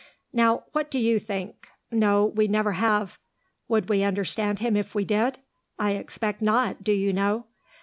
"Now 0.33 0.63
what 0.71 0.89
do 0.89 0.97
you 0.97 1.19
think? 1.19 1.67
No, 1.91 2.25
we 2.25 2.47
never 2.47 2.71
have. 2.71 3.19
Would 3.67 3.87
we 3.87 4.01
understand 4.01 4.57
him 4.57 4.75
if 4.75 4.95
we 4.95 5.05
did? 5.05 5.37
I 5.77 5.91
expect 5.91 6.41
not, 6.41 6.83
do 6.83 6.91
you 6.91 7.13
know. 7.13 7.43